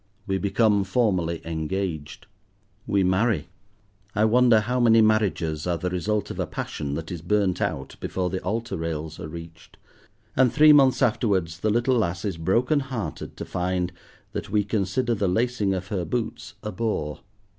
[0.25, 2.25] We become formally engaged.
[2.87, 7.61] We marry—I wonder how many marriages are the result of a passion that is burnt
[7.61, 12.79] out before the altar rails are reached?—and three months afterwards the little lass is broken
[12.79, 13.91] hearted to find
[14.31, 17.19] that we consider the lacing of her boots a bore.